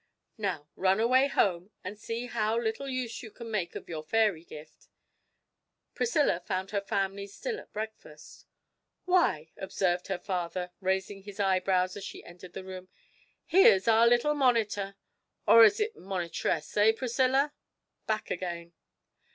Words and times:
Now 0.39 0.67
run 0.75 0.99
away 0.99 1.27
home, 1.27 1.69
and 1.83 1.95
see 1.99 2.25
how 2.25 2.57
little 2.59 2.89
use 2.89 3.21
you 3.21 3.29
can 3.29 3.51
make 3.51 3.75
of 3.75 3.87
your 3.87 4.01
fairy 4.03 4.43
gift.' 4.43 4.87
Priscilla 5.93 6.39
found 6.39 6.71
her 6.71 6.81
family 6.81 7.27
still 7.27 7.59
at 7.59 7.71
breakfast. 7.71 8.47
'Why,' 9.05 9.51
observed 9.57 10.07
her 10.07 10.17
father, 10.17 10.71
raising 10.79 11.21
his 11.21 11.39
eyebrows 11.39 11.95
as 11.95 12.03
she 12.03 12.23
entered 12.25 12.53
the 12.53 12.63
room, 12.63 12.87
'here's 13.45 13.87
our 13.87 14.07
little 14.07 14.33
monitor 14.33 14.95
(or 15.45 15.63
is 15.63 15.79
it 15.79 15.95
monitress, 15.95 16.75
eh, 16.77 16.93
Priscilla?) 16.93 17.53
back 18.07 18.31
again. 18.31 18.73